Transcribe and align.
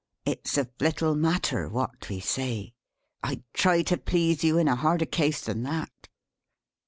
It's 0.25 0.57
of 0.57 0.67
little 0.79 1.13
matter 1.13 1.69
what 1.69 2.09
we 2.09 2.19
say. 2.21 2.73
I'd 3.21 3.43
try 3.53 3.83
to 3.83 3.99
please 3.99 4.43
you 4.43 4.57
in 4.57 4.67
a 4.67 4.75
harder 4.75 5.05
case 5.05 5.41
than 5.41 5.61
that." 5.61 6.09